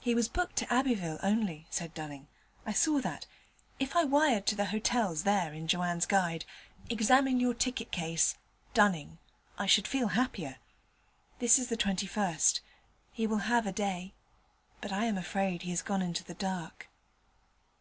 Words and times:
'He 0.00 0.14
was 0.14 0.28
booked 0.28 0.54
to 0.58 0.72
Abbeville 0.72 1.18
only,' 1.24 1.66
said 1.70 1.92
Dunning. 1.92 2.28
'I 2.66 2.72
saw 2.74 3.00
that. 3.00 3.26
If 3.80 3.96
I 3.96 4.04
wired 4.04 4.46
to 4.46 4.54
the 4.54 4.66
hotels 4.66 5.24
there 5.24 5.52
in 5.52 5.66
Joanne's 5.66 6.06
Guide, 6.06 6.44
"Examine 6.88 7.40
your 7.40 7.52
ticket 7.52 7.90
case, 7.90 8.36
Dunning," 8.74 9.18
I 9.58 9.66
should 9.66 9.88
feel 9.88 10.06
happier. 10.14 10.58
This 11.40 11.58
is 11.58 11.66
the 11.68 11.76
21st: 11.76 12.60
he 13.10 13.26
will 13.26 13.38
have 13.50 13.66
a 13.66 13.72
day. 13.72 14.14
But 14.80 14.92
I 14.92 15.06
am 15.06 15.18
afraid 15.18 15.62
he 15.62 15.70
has 15.70 15.82
gone 15.82 16.00
into 16.00 16.22
the 16.22 16.34
dark.' 16.34 16.88